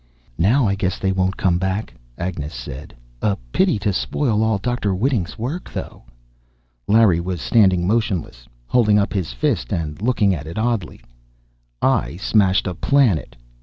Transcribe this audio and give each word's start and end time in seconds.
"Now 0.39 0.67
I 0.67 0.73
guess 0.73 0.97
they 0.97 1.11
won't 1.11 1.37
come 1.37 1.59
back," 1.59 1.93
Agnes 2.17 2.55
said. 2.55 2.95
"A 3.21 3.37
pity 3.51 3.77
to 3.77 3.93
spoil 3.93 4.41
all 4.43 4.57
Dr. 4.57 4.93
Whiting's 4.95 5.37
work, 5.37 5.71
though." 5.71 6.05
Larry 6.87 7.19
was 7.19 7.39
standing 7.39 7.85
motionless, 7.85 8.47
holding 8.65 8.97
up 8.97 9.13
his 9.13 9.31
fist 9.31 9.71
and 9.71 10.01
looking 10.01 10.33
at 10.33 10.47
it 10.47 10.57
oddly. 10.57 11.01
"I 11.83 12.15
smashed 12.17 12.65
a 12.65 12.73
planet! 12.73 13.35